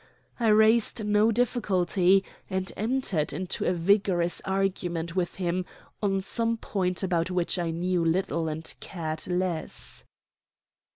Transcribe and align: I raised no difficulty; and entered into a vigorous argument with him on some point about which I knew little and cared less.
I 0.39 0.47
raised 0.47 1.05
no 1.05 1.31
difficulty; 1.31 2.23
and 2.49 2.71
entered 2.75 3.31
into 3.33 3.65
a 3.65 3.71
vigorous 3.73 4.41
argument 4.45 5.15
with 5.15 5.35
him 5.35 5.63
on 6.01 6.21
some 6.21 6.57
point 6.57 7.03
about 7.03 7.29
which 7.29 7.59
I 7.59 7.69
knew 7.69 8.03
little 8.03 8.47
and 8.47 8.73
cared 8.79 9.27
less. 9.27 10.03